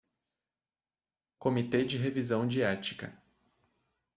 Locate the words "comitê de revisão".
1.37-2.47